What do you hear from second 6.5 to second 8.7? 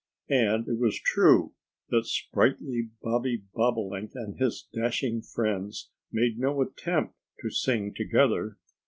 attempt to sing together.